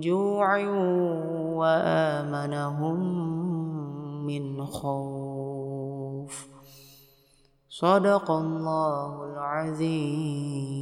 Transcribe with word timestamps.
جوع 0.00 0.64
وآمنهم 1.54 2.98
من 4.26 4.64
خوف. 4.66 6.46
صدق 7.68 8.30
الله 8.30 9.24
العظيم. 9.24 10.77